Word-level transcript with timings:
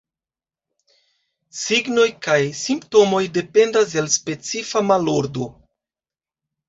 Signoj 1.57 2.07
kaj 2.27 2.37
simptomoj 2.61 3.21
dependas 3.37 3.95
el 4.03 4.09
specifa 4.17 4.83
malordo. 4.89 5.51